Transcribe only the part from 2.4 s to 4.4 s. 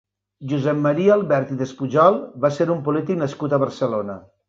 va ser un polític nascut a Barcelona.